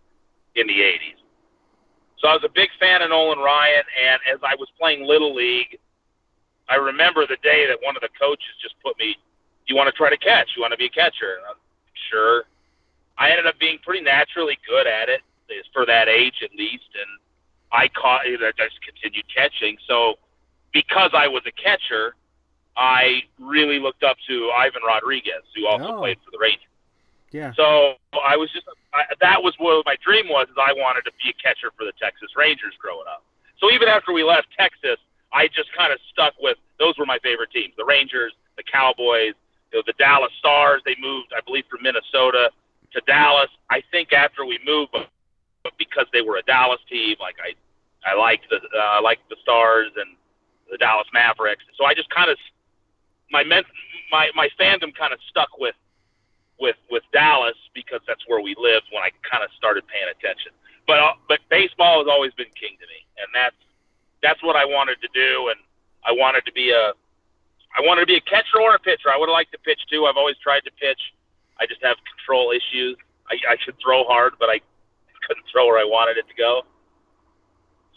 [0.54, 1.20] in the '80s.
[2.18, 5.34] So I was a big fan of Nolan Ryan, and as I was playing little
[5.34, 5.78] league,
[6.68, 9.16] I remember the day that one of the coaches just put me,
[9.66, 10.56] "You want to try to catch?
[10.56, 11.60] You want to be a catcher?" And I'm
[12.10, 12.44] sure.
[13.18, 15.22] I ended up being pretty naturally good at it
[15.72, 17.18] for that age, at least, and
[17.72, 18.26] I caught.
[18.26, 19.78] I just continued catching.
[19.88, 20.18] So
[20.72, 22.14] because I was a catcher,
[22.76, 25.98] I really looked up to Ivan Rodriguez, who also Oh.
[25.98, 26.62] played for the Rangers.
[27.32, 27.52] Yeah.
[27.54, 30.48] So I was just I, that was what my dream was.
[30.48, 33.24] Is I wanted to be a catcher for the Texas Rangers growing up.
[33.58, 34.96] So even after we left Texas,
[35.32, 39.34] I just kind of stuck with those were my favorite teams: the Rangers, the Cowboys,
[39.72, 40.82] you know, the Dallas Stars.
[40.84, 42.50] They moved, I believe, from Minnesota
[42.92, 43.50] to Dallas.
[43.70, 45.08] I think after we moved, but,
[45.64, 47.52] but because they were a Dallas team, like I,
[48.08, 50.16] I liked the uh, I liked the Stars and
[50.70, 51.64] the Dallas Mavericks.
[51.76, 52.38] So I just kind of
[53.30, 53.62] my men,
[54.10, 55.74] my my fandom kind of stuck with
[56.60, 60.52] with with Dallas because that's where we lived when I kind of started paying attention.
[60.86, 63.58] But uh, but baseball has always been king to me, and that's
[64.22, 65.60] that's what I wanted to do, and
[66.04, 66.92] I wanted to be a
[67.76, 69.10] I wanted to be a catcher or a pitcher.
[69.12, 70.06] I would have liked to pitch too.
[70.06, 71.00] I've always tried to pitch.
[71.60, 72.96] I just have control issues.
[73.28, 74.60] I, I should throw hard, but I
[75.26, 76.62] couldn't throw where I wanted it to go.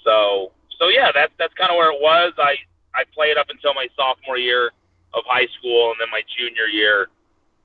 [0.03, 2.33] So so yeah, that's that's kind of where it was.
[2.37, 2.55] I
[2.95, 4.71] I played up until my sophomore year
[5.13, 7.09] of high school, and then my junior year,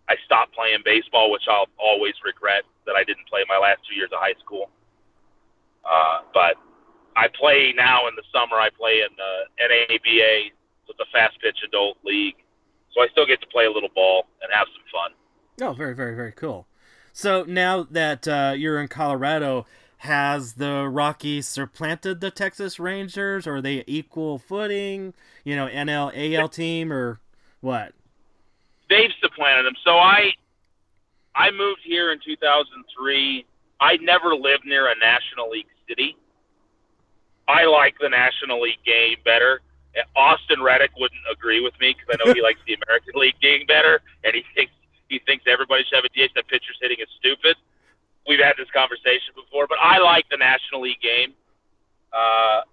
[0.08, 3.94] I stopped playing baseball, which I'll always regret that I didn't play my last two
[3.94, 4.70] years of high school.
[5.84, 6.56] Uh, but
[7.16, 8.56] I play now in the summer.
[8.56, 10.52] I play in the NABA,
[10.86, 12.36] so it's a fast pitch adult league.
[12.92, 15.68] So I still get to play a little ball and have some fun.
[15.68, 16.66] Oh, very, very, very cool.
[17.12, 19.66] So now that uh, you're in Colorado,
[19.98, 23.46] has the Rockies supplanted the Texas Rangers?
[23.46, 25.14] Or are they equal footing?
[25.44, 27.20] You know, NL, AL team, or
[27.64, 27.92] what?
[28.88, 29.74] they've supplanted them.
[29.84, 30.32] So I
[31.34, 33.44] I moved here in 2003.
[33.80, 36.16] I never lived near a National League city.
[37.48, 39.60] I like the National League game better.
[40.16, 43.66] Austin Reddick wouldn't agree with me because I know he likes the American League game
[43.66, 44.72] better, and he thinks
[45.08, 46.32] he thinks everybody should have a DH.
[46.34, 47.56] That pitcher's hitting is stupid.
[48.26, 51.34] We've had this conversation before, but I like the National League game.
[52.08, 52.64] Uh,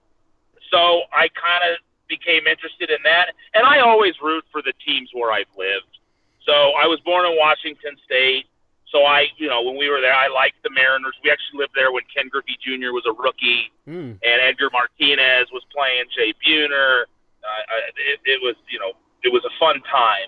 [0.72, 5.10] so I kind of became interested in that, and I always root for the teams
[5.16, 5.96] where I've lived.
[6.44, 8.46] So I was born in Washington State.
[8.92, 11.16] So I, you know, when we were there, I liked the Mariners.
[11.24, 12.92] We actually lived there when Ken Griffey Jr.
[12.92, 14.20] was a rookie, Mm.
[14.20, 17.08] and Edgar Martinez was playing Jay Buhner.
[17.40, 17.64] Uh,
[18.12, 18.92] it, it was, you know,
[19.24, 20.28] it was a fun time.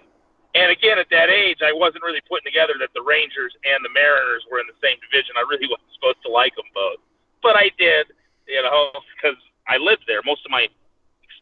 [0.56, 3.90] And again, at that age, I wasn't really putting together that the Rangers and the
[3.92, 5.36] Mariners were in the same division.
[5.36, 7.02] I really wasn't supposed to like them both,
[7.44, 8.16] but I did,
[8.48, 9.36] you know, because
[9.68, 10.22] I lived there.
[10.24, 10.70] Most of my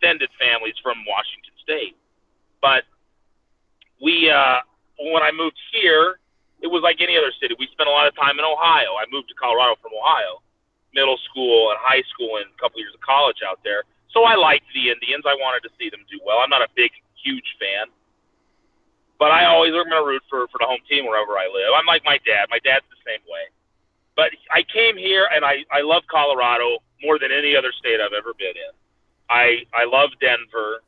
[0.01, 1.95] extended family's from Washington State,
[2.61, 2.83] but
[4.01, 4.65] we, uh,
[4.97, 6.17] when I moved here,
[6.61, 7.53] it was like any other city.
[7.57, 8.97] We spent a lot of time in Ohio.
[8.97, 10.41] I moved to Colorado from Ohio,
[10.93, 13.85] middle school and high school, and a couple years of college out there.
[14.09, 15.25] So I liked the Indians.
[15.29, 16.41] I wanted to see them do well.
[16.41, 17.89] I'm not a big, huge fan,
[19.21, 21.77] but I always am going to root for for the home team wherever I live.
[21.77, 22.49] I'm like my dad.
[22.49, 23.49] My dad's the same way.
[24.17, 28.17] But I came here and I I love Colorado more than any other state I've
[28.17, 28.73] ever been in.
[29.32, 30.84] I I love Denver,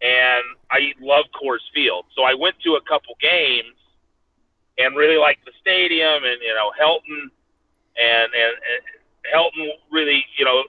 [0.00, 2.06] and I love Coors Field.
[2.16, 3.76] So I went to a couple games
[4.78, 7.28] and really liked the stadium and you know Helton
[8.00, 8.80] and and, and
[9.28, 10.64] Helton really you know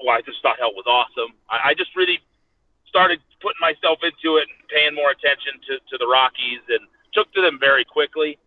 [0.00, 1.36] well I just thought Helton was awesome.
[1.50, 2.18] I, I just really
[2.88, 6.80] started putting myself into it and paying more attention to, to the Rockies and
[7.12, 8.38] took to them very quickly.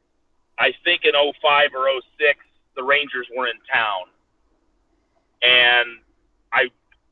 [0.58, 1.86] I think in 05 or
[2.18, 2.40] 06
[2.76, 4.10] the Rangers were in town
[5.44, 6.02] and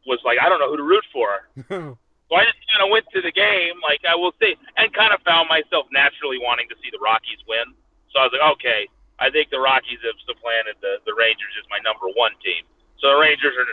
[0.09, 1.45] was like I don't know who to root for.
[2.29, 5.09] So I just kind of went to the game, like I will say, and kind
[5.09, 7.73] of found myself naturally wanting to see the Rockies win.
[8.13, 8.85] So I was like, okay,
[9.17, 12.69] I think the Rockies have supplanted the the Rangers as my number one team.
[13.01, 13.65] So the Rangers are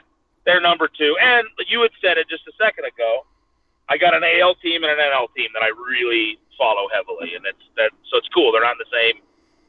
[0.48, 1.20] they're number two.
[1.20, 3.28] And you had said it just a second ago.
[3.92, 7.44] I got an AL team and an NL team that I really follow heavily, and
[7.44, 7.92] it's that.
[8.08, 8.56] So it's cool.
[8.56, 9.20] They're not in the same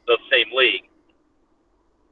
[0.08, 0.87] the same league.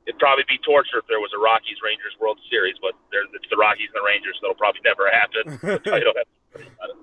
[0.07, 3.47] It'd probably be torture if there was a Rockies Rangers World Series, but there's it's
[3.51, 5.83] the Rockies and the Rangers, so it'll probably never happen.
[5.93, 6.97] I don't have to worry about it.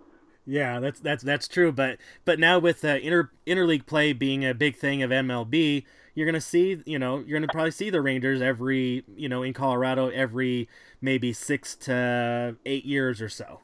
[0.46, 1.72] Yeah, that's that's that's true.
[1.72, 5.86] But but now with uh, inter interleague play being a big thing of MLB,
[6.16, 9.54] you're gonna see, you know, you're gonna probably see the Rangers every, you know, in
[9.54, 10.68] Colorado every
[11.02, 13.62] maybe six to eight years or so.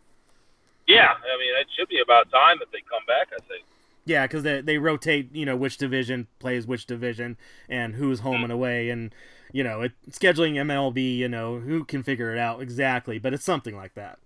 [0.88, 3.28] Yeah, I mean, it should be about time that they come back.
[3.34, 3.66] I think.
[4.10, 7.38] Yeah, because they they rotate, you know, which division plays which division
[7.70, 9.14] and who's home and away, and
[9.54, 13.46] you know, it, scheduling MLB, you know, who can figure it out exactly, but it's
[13.46, 14.18] something like that.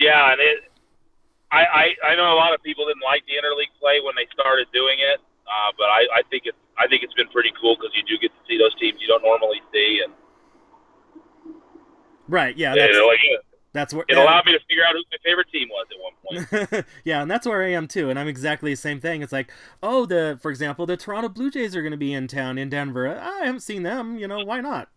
[0.00, 0.64] Yeah, and it,
[1.52, 4.26] I, I I know a lot of people didn't like the interleague play when they
[4.34, 7.76] started doing it, uh, but I, I think it's I think it's been pretty cool
[7.76, 10.12] because you do get to see those teams you don't normally see, and
[12.26, 13.20] right, yeah, that's, like,
[13.72, 16.68] that's where it allowed me to figure out who my favorite team was at one
[16.70, 16.86] point.
[17.04, 19.22] yeah, and that's where I am too, and I'm exactly the same thing.
[19.22, 19.50] It's like,
[19.82, 22.68] oh, the for example, the Toronto Blue Jays are going to be in town in
[22.68, 23.08] Denver.
[23.08, 24.18] I haven't seen them.
[24.18, 24.88] You know, why not?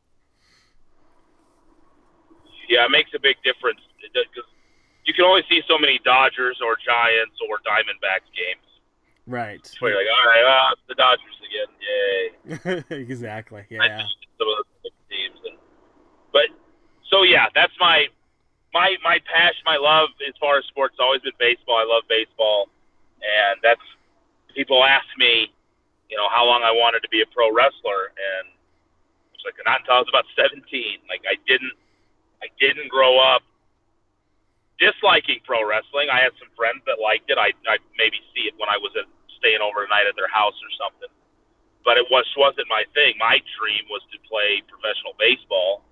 [2.67, 4.49] Yeah, it makes a big difference because
[5.05, 8.65] you can only see so many Dodgers or Giants or Diamondbacks games.
[9.27, 9.65] Right.
[9.65, 12.83] So you're like, all right, well, it's the Dodgers again.
[12.89, 12.97] Yay.
[13.01, 13.63] exactly.
[13.69, 13.99] Yeah.
[14.37, 15.57] Some of those teams, and,
[16.33, 16.49] but
[17.09, 18.07] so yeah, that's my
[18.75, 21.79] my my passion, my love as far as sports has always been baseball.
[21.79, 22.67] I love baseball,
[23.23, 23.81] and that's
[24.51, 25.47] people ask me,
[26.11, 28.51] you know, how long I wanted to be a pro wrestler, and
[29.31, 30.59] it's like not until I was about 17.
[31.07, 31.71] Like I didn't,
[32.43, 33.47] I didn't grow up
[34.75, 36.11] disliking pro wrestling.
[36.11, 37.39] I had some friends that liked it.
[37.39, 39.07] I I maybe see it when I was at,
[39.39, 41.11] staying overnight at their house or something,
[41.87, 43.15] but it was wasn't my thing.
[43.23, 45.87] My dream was to play professional baseball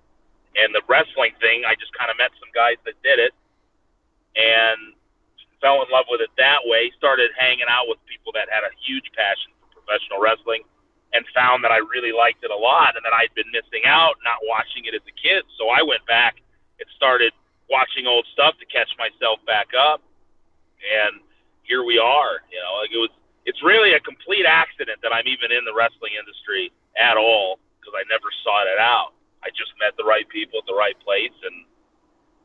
[0.54, 3.34] and the wrestling thing, I just kind of met some guys that did it
[4.38, 4.94] and
[5.58, 6.92] fell in love with it that way.
[6.98, 10.62] Started hanging out with people that had a huge passion for professional wrestling
[11.14, 14.18] and found that I really liked it a lot and that I'd been missing out
[14.26, 15.46] not watching it as a kid.
[15.58, 16.42] So I went back
[16.82, 17.30] and started
[17.70, 20.02] watching old stuff to catch myself back up.
[20.82, 21.22] And
[21.62, 22.42] here we are.
[22.50, 23.14] You know, like it was
[23.46, 27.94] it's really a complete accident that I'm even in the wrestling industry at all because
[27.94, 29.12] I never sought it out.
[29.44, 31.68] I just met the right people at the right place and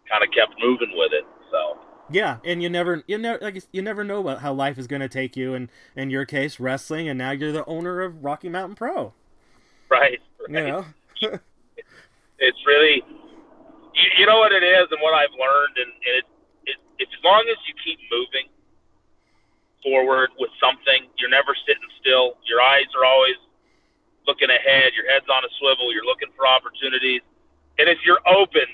[0.09, 1.25] kind of kept moving with it.
[1.49, 1.79] So
[2.11, 5.09] yeah, and you never you never like you never know how life is going to
[5.09, 5.53] take you.
[5.53, 9.13] And in your case, wrestling, and now you're the owner of Rocky Mountain Pro.
[9.89, 10.19] Right.
[10.39, 10.49] right.
[10.49, 10.85] You know,
[12.39, 13.03] it's really
[13.93, 16.25] you, you know what it is, and what I've learned, and, and it,
[16.65, 18.49] it, it as long as you keep moving
[19.83, 22.35] forward with something, you're never sitting still.
[22.43, 23.37] Your eyes are always
[24.27, 27.21] looking ahead, your head's on a swivel, you're looking for opportunities.
[27.77, 28.67] And if you're open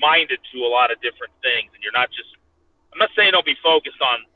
[0.00, 2.34] minded to a lot of different things and you're not just,
[2.90, 4.26] I'm not saying don't be focused on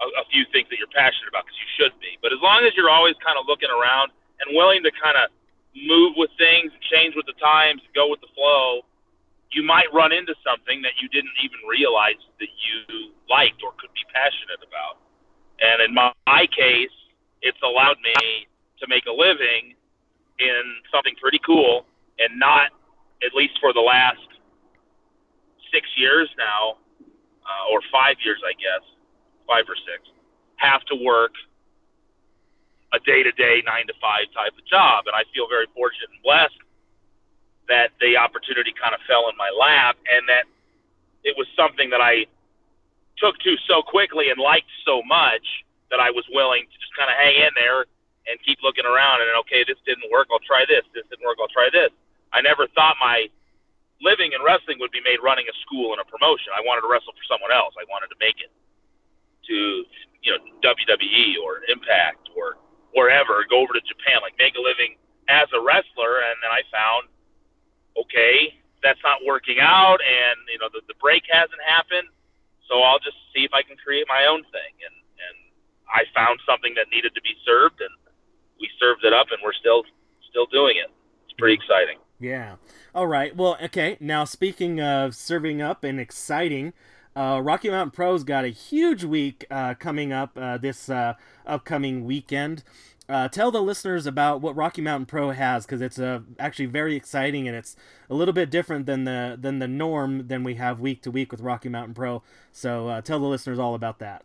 [0.00, 2.62] a, a few things that you're passionate about because you should be, but as long
[2.62, 5.32] as you're always kind of looking around and willing to kind of
[5.74, 8.86] move with things change with the times go with the flow,
[9.52, 13.92] you might run into something that you didn't even realize that you liked or could
[13.92, 14.98] be passionate about.
[15.60, 16.92] And in my, my case,
[17.42, 18.48] it's allowed me
[18.80, 19.75] to make a living
[20.38, 21.86] in something pretty cool
[22.18, 22.70] and not,
[23.24, 24.20] at least for the last
[25.72, 26.76] six years now,
[27.46, 28.82] uh, or five years, I guess,
[29.46, 30.08] five or six,
[30.56, 31.32] have to work
[32.92, 35.04] a day to day, nine to five type of job.
[35.06, 36.58] And I feel very fortunate and blessed
[37.68, 40.46] that the opportunity kind of fell in my lap and that
[41.24, 42.26] it was something that I
[43.18, 47.10] took to so quickly and liked so much that I was willing to just kind
[47.10, 47.86] of hang in there
[48.26, 50.82] and keep looking around and okay, this didn't work, I'll try this.
[50.94, 51.90] This didn't work, I'll try this.
[52.32, 53.30] I never thought my
[54.02, 56.52] living in wrestling would be made running a school and a promotion.
[56.52, 57.72] I wanted to wrestle for someone else.
[57.80, 58.52] I wanted to make it
[59.48, 59.86] to
[60.22, 62.58] you know WWE or Impact or
[62.92, 63.44] wherever.
[63.48, 66.22] Go over to Japan, like make a living as a wrestler.
[66.26, 67.08] And then I found,
[67.94, 72.08] okay, that's not working out, and you know the, the break hasn't happened.
[72.68, 74.72] So I'll just see if I can create my own thing.
[74.84, 75.36] And and
[75.88, 77.94] I found something that needed to be served, and
[78.60, 79.82] we served it up, and we're still
[80.30, 80.90] still doing it.
[81.24, 81.98] It's pretty exciting.
[82.18, 82.56] Yeah.
[82.94, 83.36] All right.
[83.36, 83.96] Well, okay.
[84.00, 86.72] Now speaking of serving up and exciting,
[87.14, 91.14] uh, Rocky Mountain Pro's got a huge week uh, coming up uh, this uh,
[91.46, 92.62] upcoming weekend.
[93.08, 96.96] Uh, tell the listeners about what Rocky Mountain Pro has because it's uh, actually very
[96.96, 97.76] exciting and it's
[98.10, 101.30] a little bit different than the than the norm than we have week to week
[101.30, 102.22] with Rocky Mountain Pro.
[102.50, 104.24] So tell the listeners all about that.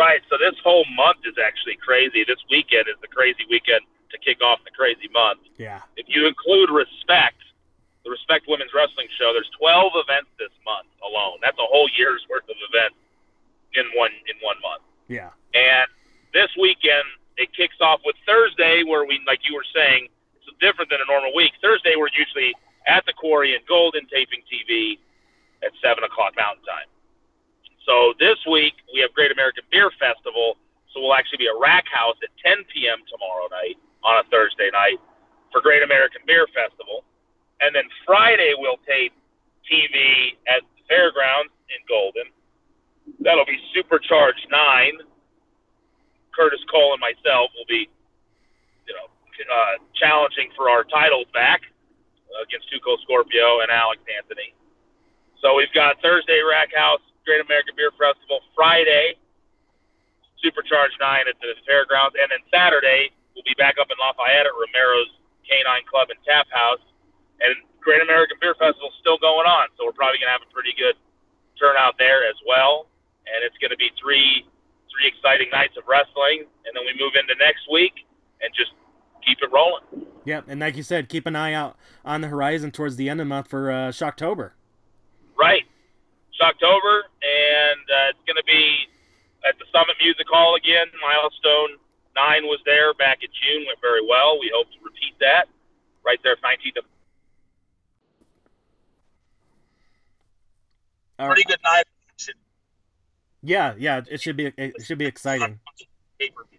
[0.00, 0.24] Right.
[0.32, 2.24] So this whole month is actually crazy.
[2.24, 5.44] This weekend is the crazy weekend to kick off the crazy month.
[5.60, 5.84] Yeah.
[6.00, 7.36] If you include Respect,
[8.00, 11.36] the Respect Women's Wrestling Show, there's 12 events this month alone.
[11.44, 12.96] That's a whole year's worth of events
[13.76, 14.88] in one in one month.
[15.04, 15.36] Yeah.
[15.52, 15.84] And
[16.32, 17.04] this weekend
[17.36, 20.08] it kicks off with Thursday, where we, like you were saying,
[20.40, 21.52] it's different than a normal week.
[21.60, 22.56] Thursday we're usually
[22.88, 24.96] at the Quarry in Golden taping TV
[25.60, 26.88] at seven o'clock Mountain Time.
[27.86, 30.56] So this week we have Great American Beer Festival.
[30.92, 32.98] So we'll actually be at Rack House at 10 p.m.
[33.06, 34.98] tomorrow night, on a Thursday night
[35.52, 37.04] for Great American Beer Festival.
[37.60, 39.12] And then Friday, we'll tape
[39.68, 42.26] TV at the fairgrounds in Golden.
[43.20, 44.98] That'll be Supercharged 9.
[46.34, 47.88] Curtis Cole and myself will be,
[48.86, 49.06] you know,
[49.50, 51.62] uh, challenging for our titles back
[52.42, 54.54] against Tuco Scorpio and Alex Anthony.
[55.42, 59.16] So we've got Thursday Rack House, Great American Beer Festival, Friday,
[60.40, 64.54] Supercharged 9 at the fairgrounds, and then Saturday, we'll be back up in Lafayette at
[64.56, 65.12] Romero's
[65.44, 66.80] Canine Club and Tap House.
[67.44, 70.44] And Great American Beer Festival is still going on, so we're probably going to have
[70.44, 70.96] a pretty good
[71.60, 72.88] turnout there as well.
[73.28, 74.48] And it's going to be three
[74.90, 78.04] three exciting nights of wrestling, and then we move into next week
[78.42, 78.72] and just
[79.24, 80.06] keep it rolling.
[80.24, 83.20] Yeah, and like you said, keep an eye out on the horizon towards the end
[83.20, 84.52] of the month for uh, Shocktober.
[85.38, 85.64] Right,
[86.40, 88.88] Shocktober, and uh, it's going to be
[89.44, 90.86] at the Summit Music Hall again.
[91.04, 91.76] Milestone
[92.16, 94.38] Nine was there back in June, went very well.
[94.40, 95.46] We hope to repeat that
[96.04, 96.84] right there, 19th of.
[101.28, 101.84] Pretty good night.
[103.42, 105.60] Yeah, yeah, it should be it should be exciting.
[106.18, 106.58] Pay per view.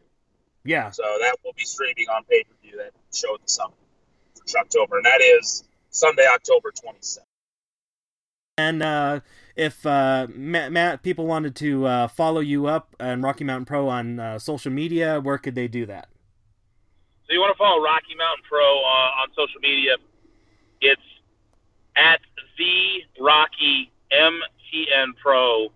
[0.63, 0.91] Yeah.
[0.91, 2.77] So that will be streaming on pay per view.
[2.77, 3.75] That show at the Summit
[4.35, 7.19] for October, and that is Sunday, October 27th.
[8.57, 9.19] And uh,
[9.55, 13.87] if uh, Matt, Matt, people wanted to uh, follow you up and Rocky Mountain Pro
[13.87, 16.07] on uh, social media, where could they do that?
[17.27, 19.95] So you want to follow Rocky Mountain Pro uh, on social media?
[20.81, 21.01] It's
[21.95, 22.19] at
[22.57, 25.67] the Rocky MTN Pro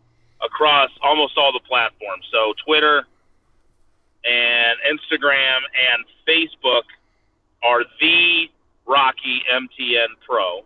[0.44, 2.26] across almost all the platforms.
[2.32, 3.06] So Twitter
[4.26, 5.60] and Instagram
[5.94, 6.84] and Facebook
[7.64, 8.46] are the
[8.86, 10.64] Rocky MTN Pro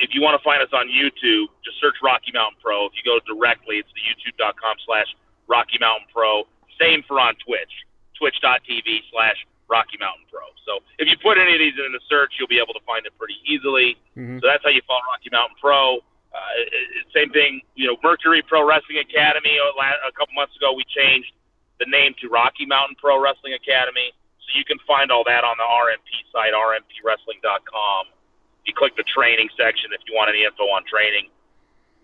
[0.00, 2.88] if you want to find us on YouTube, just search Rocky Mountain Pro.
[2.88, 5.06] If you go directly, it's the youtube.com slash
[5.46, 6.48] Rocky Mountain Pro.
[6.80, 7.70] Same for on Twitch,
[8.16, 9.36] twitch.tv slash
[9.68, 10.48] Rocky Mountain Pro.
[10.64, 13.04] So if you put any of these in the search, you'll be able to find
[13.04, 14.00] it pretty easily.
[14.16, 14.40] Mm-hmm.
[14.40, 16.00] So that's how you follow Rocky Mountain Pro.
[16.32, 19.60] Uh, it, it, same thing, you know, Mercury Pro Wrestling Academy.
[19.60, 19.68] A,
[20.08, 21.30] a couple months ago, we changed
[21.76, 24.16] the name to Rocky Mountain Pro Wrestling Academy.
[24.46, 28.19] So you can find all that on the RMP site, rmpwrestling.com
[28.64, 31.28] you click the training section if you want any info on training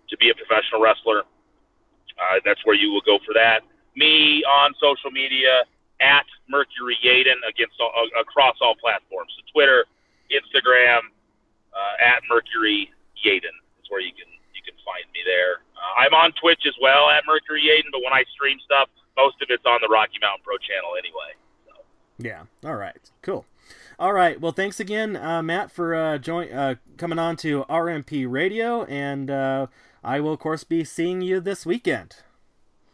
[0.09, 1.23] to be a professional wrestler.
[2.17, 3.61] Uh, that's where you will go for that.
[3.95, 5.65] Me on social media
[6.01, 9.33] at Mercury Yaden against all, uh, across all platforms.
[9.37, 9.85] So Twitter,
[10.33, 11.13] Instagram,
[11.73, 12.91] uh, at Mercury
[13.25, 15.61] Yaden is where you can you can find me there.
[15.77, 19.41] Uh, I'm on Twitch as well at Mercury Yaden, but when I stream stuff, most
[19.43, 21.37] of it's on the Rocky Mountain Pro channel anyway.
[21.69, 21.73] So.
[22.19, 22.45] Yeah.
[22.65, 23.01] All right.
[23.23, 23.45] Cool.
[23.99, 24.39] All right.
[24.39, 29.31] Well, thanks again, uh, Matt, for uh, join uh, coming on to RMP Radio, and
[29.31, 29.69] uh,
[30.05, 32.17] I will, of course, be seeing you this weekend.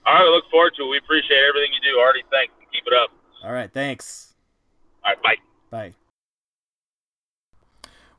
[0.07, 0.28] All right.
[0.28, 0.88] Look forward to it.
[0.88, 2.22] We appreciate everything you do, Artie.
[2.30, 2.55] Thanks.
[2.72, 3.11] Keep it up.
[3.44, 3.72] All right.
[3.72, 4.34] Thanks.
[5.05, 5.22] All right.
[5.22, 5.36] Bye.
[5.70, 5.94] Bye.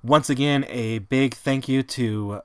[0.04, 2.42] Once again, a big thank you to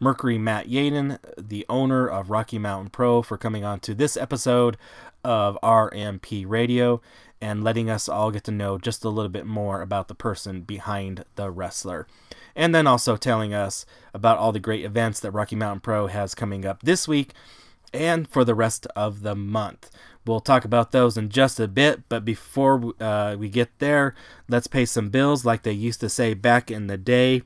[0.00, 4.78] Mercury Matt Yaden, the owner of Rocky Mountain Pro, for coming on to this episode
[5.22, 7.00] of RMP Radio
[7.40, 10.62] and letting us all get to know just a little bit more about the person
[10.62, 12.06] behind the wrestler.
[12.54, 13.84] And then also telling us
[14.14, 17.32] about all the great events that Rocky Mountain Pro has coming up this week
[17.92, 19.90] and for the rest of the month.
[20.26, 24.14] We'll talk about those in just a bit, but before uh, we get there,
[24.48, 27.42] let's pay some bills like they used to say back in the day.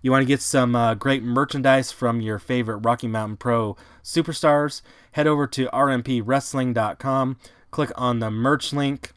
[0.00, 4.80] You want to get some uh, great merchandise from your favorite Rocky Mountain Pro superstars?
[5.12, 7.36] Head over to rmpwrestling.com,
[7.70, 9.12] click on the merch link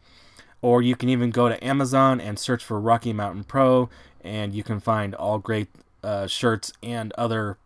[0.66, 3.88] or you can even go to Amazon and search for Rocky Mountain Pro,
[4.24, 5.68] and you can find all great
[6.04, 7.60] uh, shirts and other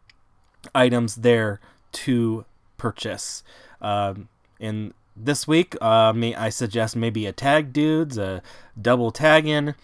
[0.75, 1.61] items there
[1.93, 2.43] to
[2.77, 3.41] purchase.
[3.81, 4.27] Um,
[4.59, 8.41] in this week, uh, may I suggest maybe a tag dudes, a
[8.79, 9.75] double tag in,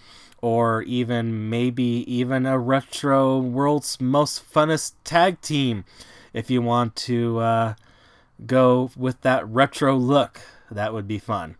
[0.41, 5.86] or even maybe even a retro world's most funnest tag team,
[6.34, 7.76] if you want to uh,
[8.45, 10.41] go with that retro look.
[10.70, 11.55] That would be fun.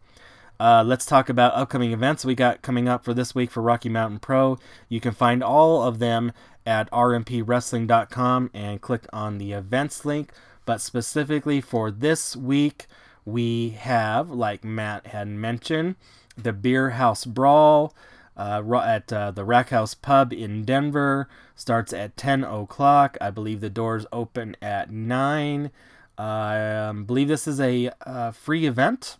[0.60, 3.90] Uh, let's talk about upcoming events we got coming up for this week for Rocky
[3.90, 4.58] Mountain Pro.
[4.88, 6.32] You can find all of them
[6.66, 10.32] at rmpwrestling.com and click on the events link.
[10.66, 12.88] But specifically for this week,
[13.26, 15.96] we have, like Matt had mentioned,
[16.38, 17.94] the Beer House Brawl
[18.38, 21.28] uh, at uh, the Rack House Pub in Denver.
[21.56, 23.18] Starts at 10 o'clock.
[23.20, 25.70] I believe the doors open at 9.
[26.18, 29.18] I um, believe this is a uh, free event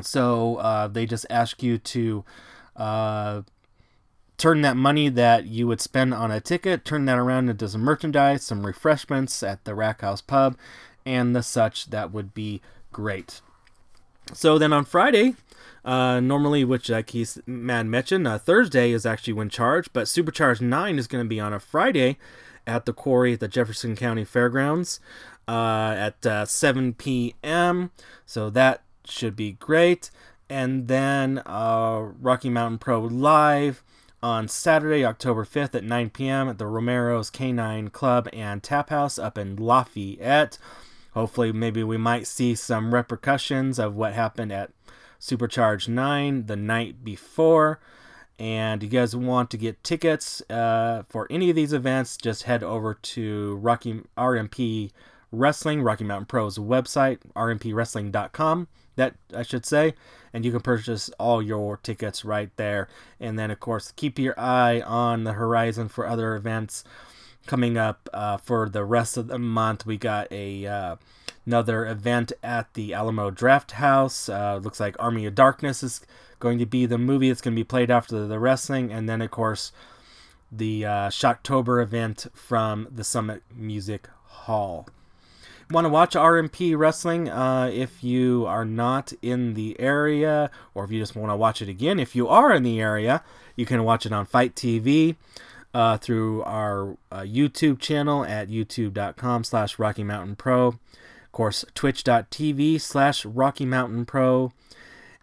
[0.00, 2.24] so uh, they just ask you to
[2.76, 3.42] uh,
[4.36, 7.82] turn that money that you would spend on a ticket, turn that around into some
[7.82, 10.56] merchandise, some refreshments at the Rack House Pub,
[11.06, 11.86] and the such.
[11.90, 12.60] That would be
[12.92, 13.40] great.
[14.32, 15.34] So then on Friday,
[15.84, 20.62] uh, normally, which like he's man mentioned, uh, Thursday is actually when charged, but Supercharged
[20.62, 22.16] 9 is going to be on a Friday
[22.66, 24.98] at the quarry at the Jefferson County Fairgrounds
[25.46, 27.90] uh, at uh, 7 p.m.
[28.24, 30.10] So that should be great.
[30.48, 33.82] And then uh, Rocky Mountain Pro Live
[34.22, 36.48] on Saturday, October 5th at 9 p.m.
[36.48, 40.58] at the Romero's Canine Club and Tap House up in Lafayette.
[41.12, 44.70] Hopefully, maybe we might see some repercussions of what happened at
[45.18, 47.80] Supercharged 9 the night before.
[48.38, 52.64] And you guys want to get tickets uh, for any of these events, just head
[52.64, 54.90] over to Rocky RMP
[55.30, 59.94] Wrestling, Rocky Mountain Pro's website, rmpwrestling.com, that I should say,
[60.32, 62.88] and you can purchase all your tickets right there.
[63.20, 66.84] And then, of course, keep your eye on the horizon for other events
[67.46, 69.86] coming up uh, for the rest of the month.
[69.86, 70.96] We got a uh,
[71.46, 74.32] another event at the Alamo Drafthouse.
[74.32, 76.00] Uh, looks like Army of Darkness is
[76.40, 79.20] going to be the movie that's going to be played after the wrestling, and then
[79.20, 79.72] of course
[80.50, 84.86] the uh, Shocktober event from the Summit Music Hall
[85.70, 90.90] want to watch RMP wrestling, uh, if you are not in the area, or if
[90.90, 93.22] you just want to watch it again, if you are in the area,
[93.56, 95.16] you can watch it on FITE TV.
[95.72, 100.68] Uh, through our uh, YouTube channel at youtube.com slash Rocky Mountain Pro.
[100.68, 104.52] Of course, twitch.tv slash Rocky Mountain Pro.